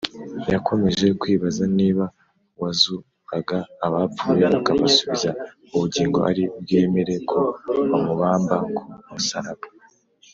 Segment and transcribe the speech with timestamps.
[0.53, 2.05] yakomeje kwibaza niba
[2.55, 5.29] uwazuraga abapfuye akabasubiza
[5.73, 7.39] ubugingo ari bwemere ko
[7.91, 8.83] bamubamba ku
[9.13, 9.65] musaraba?